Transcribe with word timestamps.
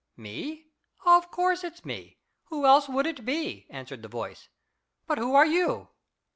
"Me? 0.17 0.65
Of 1.05 1.29
course 1.29 1.63
it's 1.63 1.85
me! 1.85 2.17
Who 2.45 2.65
else 2.65 2.89
would 2.89 3.05
it 3.05 3.23
be?" 3.23 3.67
answered 3.69 4.01
the 4.01 4.07
voice. 4.07 4.49
"But 5.05 5.19
who 5.19 5.35
are 5.35 5.45
you. 5.45 5.89